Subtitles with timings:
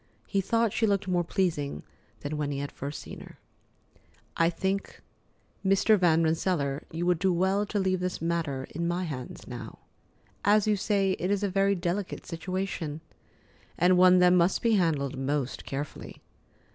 [0.25, 1.83] He thought she looked more pleasing
[2.21, 3.37] than when he had first seen her.
[4.35, 4.99] "I think,
[5.63, 5.95] Mr.
[5.95, 9.77] Van Rensselaer, you would do well to leave this matter in my hands now.
[10.43, 13.01] As you say, it is a very delicate situation,
[13.77, 16.23] and one that must be handled most carefully.